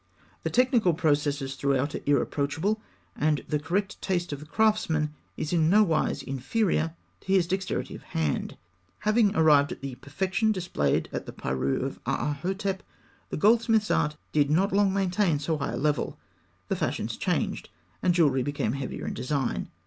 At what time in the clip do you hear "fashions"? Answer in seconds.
16.75-17.15